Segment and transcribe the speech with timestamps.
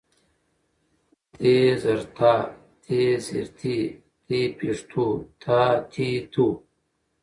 [1.33, 1.35] ت
[1.81, 2.33] زر تا،
[2.83, 2.85] ت
[3.25, 3.77] زېر تي،
[4.25, 4.27] ت
[4.57, 5.05] پېښ تو،
[5.41, 6.47] تا تي تو